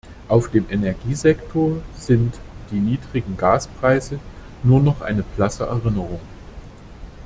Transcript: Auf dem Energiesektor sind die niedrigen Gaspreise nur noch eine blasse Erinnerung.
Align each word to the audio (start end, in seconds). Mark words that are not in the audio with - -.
Auf 0.27 0.49
dem 0.49 0.65
Energiesektor 0.71 1.77
sind 1.95 2.33
die 2.71 2.79
niedrigen 2.79 3.37
Gaspreise 3.37 4.17
nur 4.63 4.79
noch 4.81 5.01
eine 5.01 5.21
blasse 5.21 5.65
Erinnerung. 5.67 6.19